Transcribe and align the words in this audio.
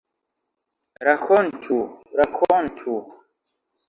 Rakontu, 1.05 1.77
rakontu! 2.17 2.93